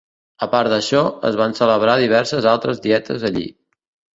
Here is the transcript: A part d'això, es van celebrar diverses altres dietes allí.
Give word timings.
A 0.45 0.45
part 0.53 0.71
d'això, 0.73 1.01
es 1.29 1.37
van 1.41 1.53
celebrar 1.59 1.99
diverses 2.05 2.51
altres 2.55 2.83
dietes 2.87 3.29
allí. 3.31 3.47